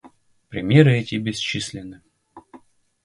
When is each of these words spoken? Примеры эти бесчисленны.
Примеры 0.49 0.97
эти 0.97 1.13
бесчисленны. 1.19 2.01